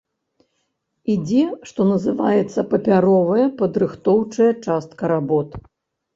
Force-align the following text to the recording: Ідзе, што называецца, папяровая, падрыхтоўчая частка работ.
Ідзе, 1.15 1.43
што 1.71 1.85
называецца, 1.89 2.59
папяровая, 2.73 3.45
падрыхтоўчая 3.61 4.51
частка 4.67 5.03
работ. 5.15 5.49